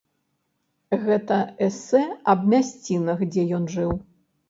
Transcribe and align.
Гэта 1.03 1.37
эсэ 1.67 2.03
аб 2.35 2.51
мясцінах, 2.57 3.19
дзе 3.33 3.49
ён 3.63 3.73
жыў. 3.79 3.99